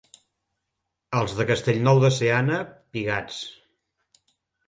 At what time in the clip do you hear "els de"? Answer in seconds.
1.17-1.45